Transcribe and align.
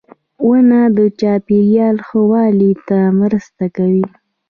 •ونه 0.47 0.81
د 0.97 0.99
چاپېریال 1.19 1.97
ښه 2.07 2.19
والي 2.31 2.71
ته 2.87 2.97
مرسته 3.21 3.65
کوي. 3.77 4.05